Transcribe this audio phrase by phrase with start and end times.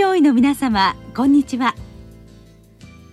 [0.00, 1.74] 上位の皆様こんにちは。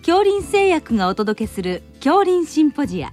[0.05, 3.11] 恐林製薬がお届けする恐林シンポジア。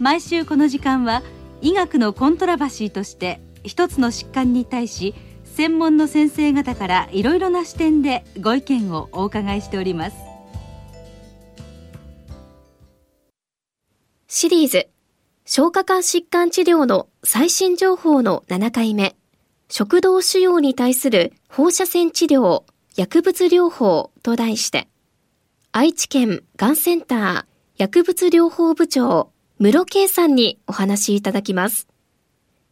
[0.00, 1.22] 毎週この時間は
[1.60, 10.16] 医学のコントラバシーとして一つの疾患に対し専門の先生方からいろいろな視点でご意見をお伺いしております。
[14.26, 14.88] シリーズ
[15.44, 19.14] 消化管疾患治療の最新情報の7回目。
[19.74, 24.86] 食道腫瘍に対する放射線治療薬物療法と題して
[25.72, 27.44] 愛知県がんセンター
[27.78, 31.88] 薬物療法部長室圭さんにお話いただきます。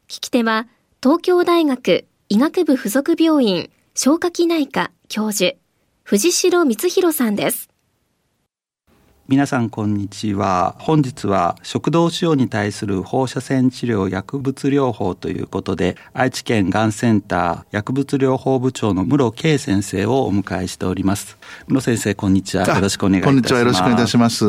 [0.08, 0.68] 聞き手は
[1.02, 5.56] 東京大学医学部附属病院消化器内科教授
[6.02, 7.69] 藤代光弘さんです。
[9.30, 10.74] 皆さんこんにちは。
[10.80, 21.38] 本日は食道腫瘍に対する放射線治療薬物療法ということで愛知県がんセンター薬物療法部長の室圭先生をお迎えしております。
[21.68, 22.66] 室先生こんにちは。
[22.66, 23.32] よろしくお願いいたします。
[23.32, 23.58] こんにちは。
[23.60, 24.44] よろしくお願いいたします。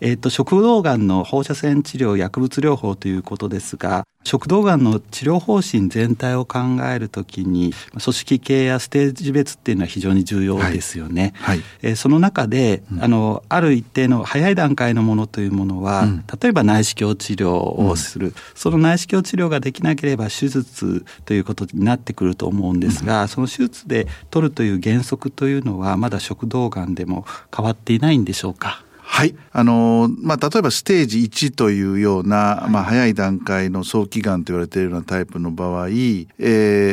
[0.00, 6.58] えっ、ー、と食道がんの放射線治療薬物療法ということですが食道がんの治療方針全体を考
[6.92, 11.32] えるときに組織系やステージ別っていうのは非常に重要ですよね。
[11.36, 11.58] はい。
[11.58, 28.84] はい、えー、その中で、うん、あのある一定の早い段階のものというものは、うん、例えば内視鏡治療をする、うん、その内視鏡治療ができなければ手術ということになってくると思うんですが、その手術で取るという原則というのはまだ食道がんでも変わっていないんでしょうか？
[29.14, 29.34] はい。
[29.52, 35.92] あの、まあ、例えばステージ1というような、まあ、早い段階の早期がんと言われているようなタイプの場合、え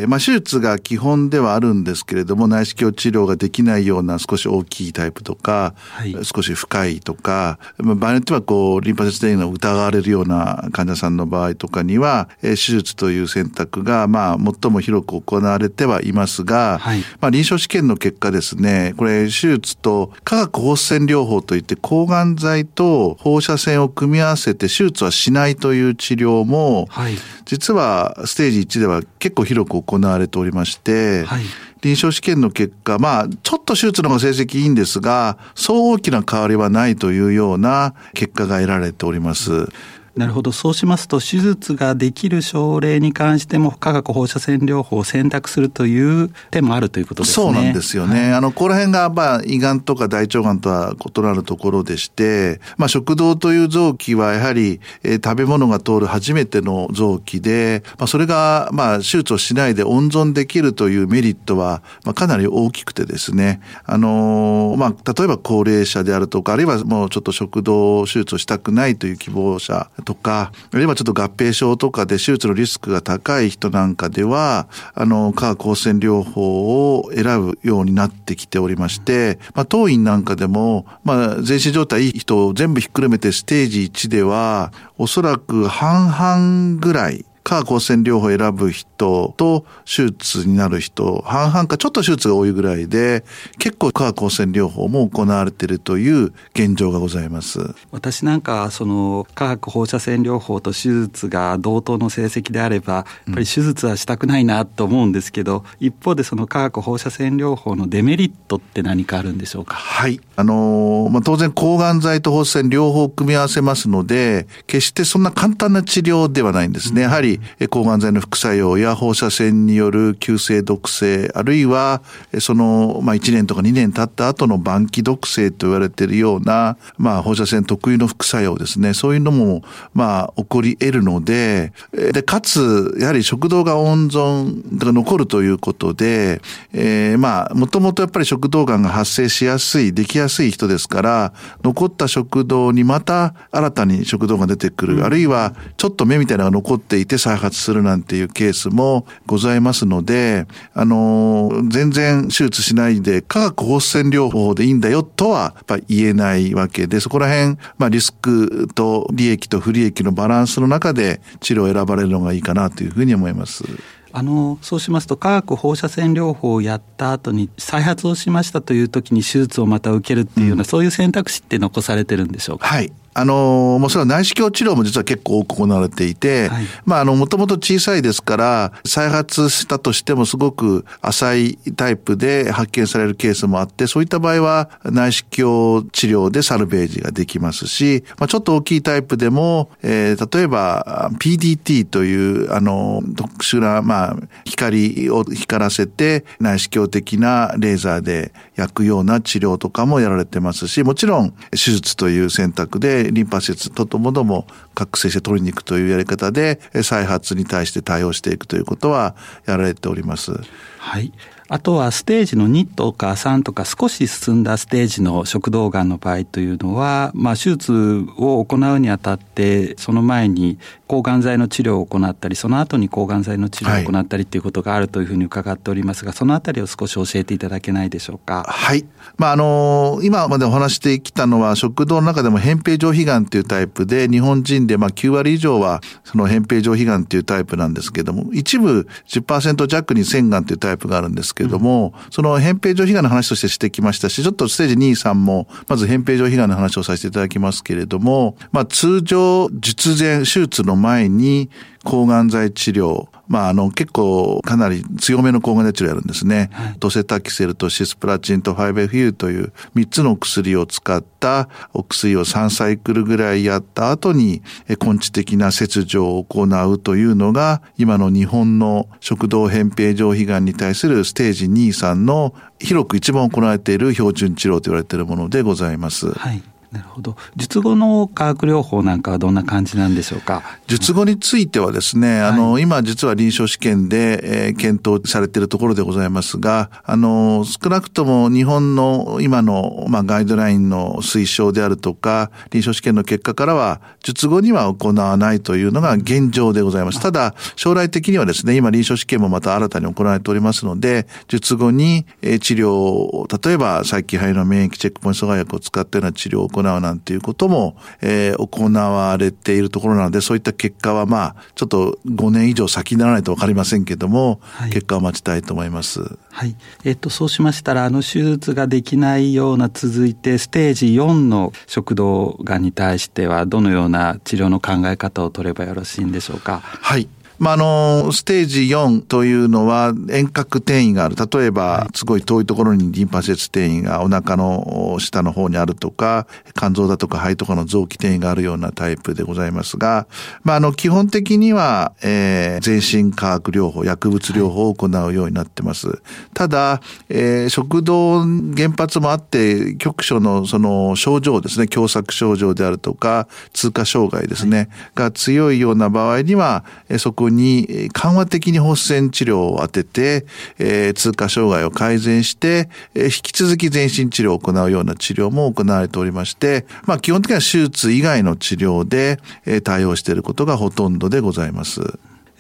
[0.03, 27.13] ー、まあ、手術が基本ではあるんですけれども、内視鏡治療ができないような少し大きいタイプとか、はい、少し深いとか、まあ、場合によってはこう、リンパ節転移が疑われるような患者さんの場合とかには、えー、手術という選択が、まあ、最も広く行われてはいますが、はい、まあ、臨床試験の結果ですね、これ、手術と化学放射線療法といって、抗がん剤と放射線を組み合わせて手術はしないという治療も、はい、
[27.45, 31.43] 実はステージ1では結構広く行われておりまして、はい、
[31.81, 39.69] 臨床試験の結果、まあ、ちょっと手術の方が成績いいんですが、そう大きな変わりはないというような結果が得られております。
[40.15, 47.45] なるほどそうしますと手術ができる症例に関しても化学放射線療法を選択するという手もあるということですね。
[47.45, 48.21] そうなんですよね。
[48.21, 93.25] はい、あのここら辺がまあ胃がんとか大腸がんとは異なるところでして、まあ、食道という臓器はやはり、えー、食べ物が通る初めての臓器で、まあ、それがまあ手術をしないで温存できるというメリットはまあかなり大きくてですね、あのー、まあ例えば高齢者であるとかあるいはもうちょっと食道手術をしたくないという希望者とか、あるいはちょっと合併症とかで手術のリスクが高い人なんかでは、あの、化学光線療法を選ぶようになってきておりまして、まあ、当院なんかでも、まあ、全身状態いい人を全部ひっくるめてステージ1では、おそらく半々ぐらい、化学光線療法を選ぶ人と手術になる人、半々かちょっと手術が多いぐらいで、
[93.57, 97.59] 結構化学光線療法も行われているという現状がございます。
[97.91, 103.01] 私なんか、その化学放射線療法と手術が同等の成績であれば、や
[103.31, 109.73] っぱり手術はしたくないなと思うんですけど、うん、一方でその化学放射線療法のデメリットって何かあるんでしょうか？
[109.73, 110.21] はい。
[110.35, 117.01] あのー、まあ、当然抗がん剤と放射線両方組み合わせますので、決してそんな簡単な治療ではないんですね。
[117.01, 117.38] やはり
[117.69, 122.01] 抗がん剤の副作用や放射線による急性毒性、あるいは、
[122.39, 128.93] その、まあ、1年とか2年経った後の晩期毒性と言われているような、まあ、放射線特有の副作用ですね。
[128.93, 129.63] そういうのも、
[129.93, 136.41] まあ、起こり得るので、で、かつ、やはり食道が温存が残るということで、
[136.73, 141.33] えー、まあ、もともとやっぱり食道がんが発生しやすい、できやすい人ですから、
[141.63, 163.63] 残った食道にまた新たに食道が出てくる、あるいは、ちょっと目みたいなのが残っていて再発するなんていうケースもございますので、あの、全然手術しないで化学放射線療法でいいんだよとはやっぱ言えないわけで、そこら辺、まあリスクと利益と不利益のバランスの中で治療を選ばれるのがいいかなというふうに思います。
[164.11, 172.65] あのそうしますと化学放射線療法をやった後に再発をしましたという時に手術をまた受けるっていうような、うん、そういう選択肢って残されてるんでしょうか？
[172.65, 209.15] はいあの、もうそれは内視鏡治療も実は結構多く行われていて、はい、まあ、あの、もともと小さいですから、再発したとしてもすごく浅いタイプで発見されるケースもあって、そういった場合は内視鏡治療でサルベージができますし、まあ、ちょっと大きいタイプでも、えー、例えば PDT という、あの、特殊な、まあ、光を光らせて内視鏡的なレーザーで焼くような治療とかもやられてますし、もちろん手術という選択でリンパ節とともども覚醒して取りに行くというやり方で再発に対して対応していくということは
[209.45, 210.33] やられております。
[210.77, 211.11] はい。
[211.51, 228.45] あとはステージの2とか3とか少し進んだステージの食道がんの場合というのは、まあ、手術を行うにあたってその前に抗がん剤の治療を行ったりその後に抗がん剤の治療を行ったりということがあるというふうに伺っておりますが、はい、そのあたりを少し教えていただけないでしょうか？
[228.47, 228.85] はい。
[229.17, 251.49] まあ、あの今までお話してきたのは食道の中でも扁平上皮がんというタイプで日本人でまあ9割以上はその扁平上皮がんというタイプなんですけれども一部10%弱に腺がんというタイプがあるんですけれども、うん、その扁平上皮がんの話としてしてきましたし、ちょっとステージ2、3も、まず扁平上皮がんの話をさせていただきますけれども、まあ通常、術前、手術の前に
[251.83, 256.49] 抗がん剤治療、まあ、あの、結構、かなり強めの抗がん剤治療やるんですね。
[256.51, 276.11] はい、トセタキセルとシスプラチンと 5FU という3つの薬を使ったお薬を3サイクルぐらいやった後に、根治的な切除を行うというのが、今の日本の食道扁平上皮がんに対するステージ2、3の広く一番行われている標準治療と言われているものでございます。
[276.11, 277.15] はいなるほど。
[277.35, 280.43] 術後の化学療法なんかはどんな感じなんでしょうか？
[280.67, 297.01] 術後についてはですね、あの、今実は臨床試験で、えー、検討されているところでございますが、あの、少なくとも日本の今の、まあ、ガイドラインの推奨であるとか、臨床試験の結果からは、術後には行わないというのが現状でございます。
[297.01, 316.01] ただ、将来的にはですね、今臨床試験もまた新たに行われておりますので、術後に、えー、治療を、例えば、細菌肺の免疫チェックポイント阻害薬を使ったような治療を行行うなんていうことも、えー、行われているところなので、そういった結果はまあ、ちょっと5年以上先にならないとわかりませんけども、はい、結果を待ちたいと思います。
[316.31, 316.55] はい。
[316.85, 326.61] えっと、そうしましたら、あの手術ができないような続いて、ステージ4の食道がんに対しては、どのような治療の考え方を取ればよろしいんでしょうか？
[326.63, 327.07] はい。
[327.39, 331.15] まあ、あの、ステージ4というのは遠隔転移がある。
[331.15, 336.27] 例えば、すごい遠いところにリンパ節転移がお腹の下の方にあるとか、
[336.57, 340.07] 肝臓だとか肺とかの臓器転移があるようなタイプでございますが、
[340.43, 346.01] まあ、あの、基本的には、えー、全身化学療法、薬物療法を行うようになってます。
[346.33, 356.65] ただ、えー、食道原発もあって、局所のその症状ですね、狭窄症状であるとか、通過障害ですね、が強いような場合には、
[356.97, 360.25] そこに緩和的に放射線治療を当てて、
[360.57, 371.81] えー、通過障害を改善して、えー、引き続き全身治療を行うような治療も行われておりまして、まあ基本的には手術以外の治療で、えー、対応していることがほとんどでございます。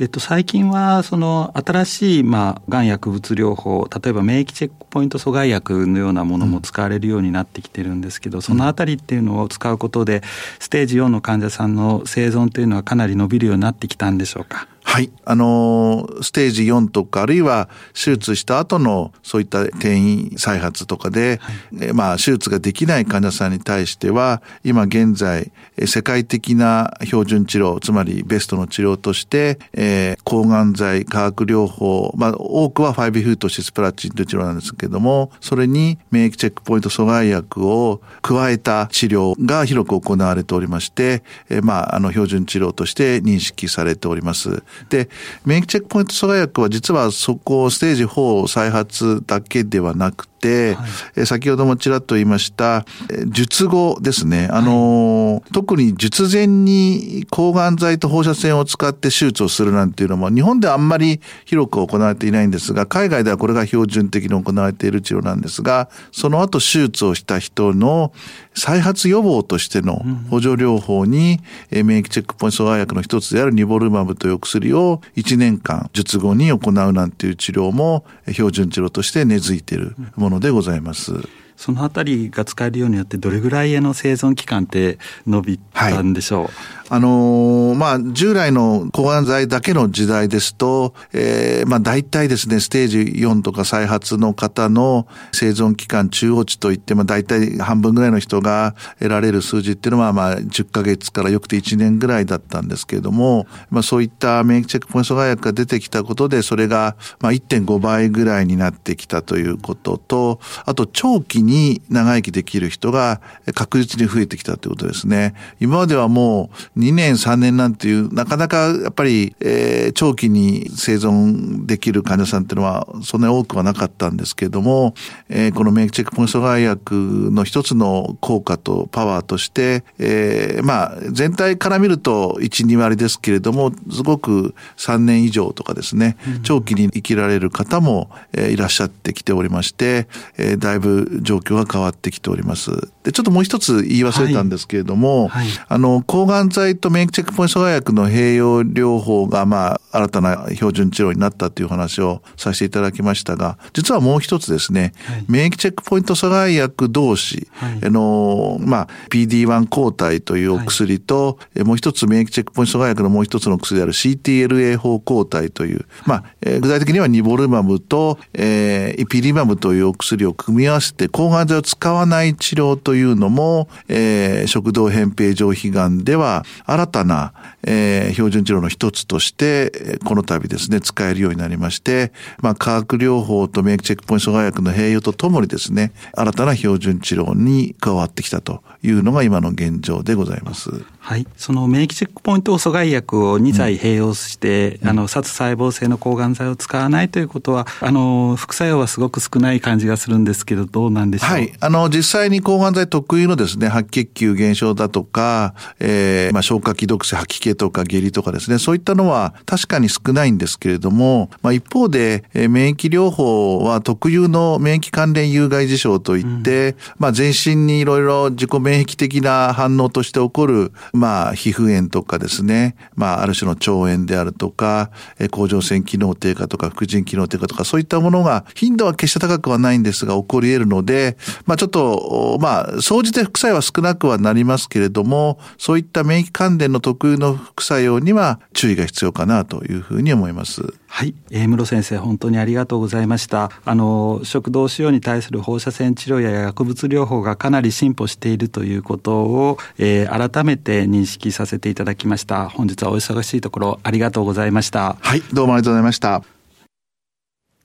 [0.01, 10.23] えっと、最近はその新しい、まあ、がん薬物療法例えば免疫チェックポイント阻害薬のようなものも使われるようになってきてるんですけど、そのあたりっていうのを使うことで
[10.59, 14.68] ステージ4の患者さんの生存というのはかなり伸びるようになってきたんでしょうか？
[14.89, 15.11] はい。
[15.23, 21.39] あのステージ4とか、あるいは手術した後のそういった転移再発とかで、
[21.77, 25.51] はい、まあ、手術ができない患者さんに対しては、今現在、
[25.85, 44.63] 世界的な標準治療、つまりベストの治療として、えー、抗がん剤、化学療法、まあ、多くは5フートシスプラチンという治療なんですけども、それに免疫チェックポイント阻害薬を加えた治療が広く行われておりまして、えー、まあ、あの、標準治療として認識されております。
[44.89, 45.09] で、
[45.45, 52.85] 免疫チェックポイント阻害薬は実はそこステージ4再発だけではなくて、はい、先ほどもちらっと言いました、
[53.27, 54.47] 術後ですね。
[54.51, 68.13] あの、はい、特に術前に抗がん剤と放射線を使って手術をするなんていうのも、日本ではあんまり広く行われていないんですが、海外ではこれが標準的に行われている治療なんですが、その後手術をした人の
[68.53, 71.39] 再発予防としての補助療法に、
[71.71, 81.13] 免疫チェックポイント阻害薬の一つであるニボルマブという薬を1年間術後に行うなんていう治療も標準治療として根付いているものでございます。
[81.55, 86.53] そのあたりが使えるようになってどれぐらいの生存期間って伸びたんでしょう、はい
[86.89, 113.21] あのー、まあ、従来の抗がん剤だけの時代ですと、えー、まあ、大体ですね、ステージ4とか再発の方の生存期間中央値といっても、大体半分ぐらいの人が得られる数字っていうのは、まあ、10ヶ月からよくて1年ぐらいだったんですけれども、まあ、そういった免疫チェックポイント阻害薬が出てきたことで、それが、まあ、1.5倍ぐらいになってきたということと、あと、長期に長生きできる人が
[113.53, 115.35] 確実に増えてきたということですね。
[115.59, 124.93] 今まではもう、2年3年なんていう、なかなかやっぱり、えー、長期に生存できる患者さんっていうのはそんなに多くはなかったんですけれども、
[125.27, 140.07] えー、この免疫チェックポイント阻害薬の一つの効果とパワーとして、えー、まあ全体から見ると1、2割ですけれども、すごく3年以上とかですね、長期に生きられる方も、えー、いらっしゃってきておりまして、
[140.37, 142.71] えー、だいぶ状況が変わってきております。
[143.03, 145.47] で、ちょっともう一つ言い忘れたんですけれども、はい。
[145.47, 182.11] はい、あの、抗がん剤と免疫チェックポイント阻害薬の併用療法が、まあ、新たな標準治療になったという話をさせていただきましたが、実はもう一つですね、はい、免疫チェックポイント阻害薬同士、はい、あの、まあ、PD-1 抗体というお薬と、はい、もう一つ免疫チェックポイント阻害薬のもう一つの薬である CTLA 法抗体という、まあ、えー、具体的にはニボルマムと、えー、イピリマムというお薬を組み合わせて抗がん剤を使わない治療というのも、えー、食道扁平上皮がんでは新たな、えー、標準治療の一つとして、この度ですね、使えるようになりまして、
[182.41, 190.69] まあ、化学療法と免疫チェックポイント阻害薬の併用とともにですね、新たな標準治療に加わってきたというのが今の現状でございます。
[190.99, 191.25] はい。
[191.37, 201.29] その免疫チェックポイント阻害薬を2剤併用して、うん、あの、殺細胞性の抗がん剤を使わないということは、あの、副作用はすごく少ない感じがするんですけど、どうなんでしょう？
[201.31, 201.53] はい。
[201.59, 240.73] あの、実際に抗がん剤特有のですね、白血球減少だとか、えー、まあ、消化器毒性吐き気とか下痢とかですね、そういったのは確かに少ないんですけれども、まあ、一方で、えー、免疫療法は特有の免疫関連有害事象といって、うん、まあ、全身にいろいろ自己免疫的な反応として起こる、まあ、皮膚炎とかですね、まあ、ある種の腸炎であるとか、えー、甲状腺機能低下とか、副腎機能低下とか、そういったものが、頻度は決して高くはないんですが、起こり得るので、まあ、ちょっと、まあ、総じて副作用は少なくはなりますけれども、そういった免疫関連の特有の副作用には注意が必要かなというふうに思います。
[240.87, 243.51] はい、えー、室先生本当にありがとうございました。
[243.65, 252.49] あの食道腫瘍に対する放射線治療や薬物療法がかなり進歩しているということを、えー、改めて認識させていただきました。
[252.49, 254.97] 本日はお忙しいところありがとうございました。
[254.99, 255.21] はい。
[255.33, 256.23] どうもありがとうございました。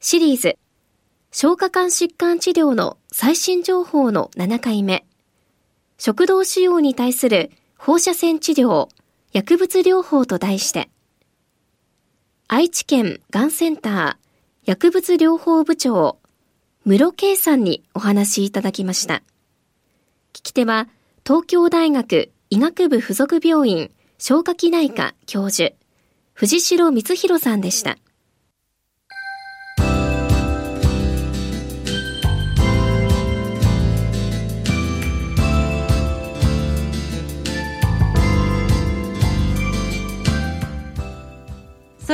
[0.00, 0.57] シリーズ。
[1.33, 5.04] 消化管疾患治療の最新情報の7回目。
[5.99, 8.88] 食道腫瘍に対する放射線治療
[9.35, 10.88] 薬物療法と題して
[12.47, 14.17] 愛知県がんセンター
[14.64, 16.19] 薬物療法部長、
[16.85, 19.25] 室圭さんにお話いただきました。
[20.35, 20.87] 聞き手は、
[21.26, 25.75] 東京大学医学部附属病院消化器内科教授、
[26.35, 27.99] 藤代光弘さんでした。